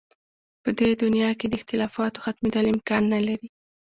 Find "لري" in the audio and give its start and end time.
3.27-3.47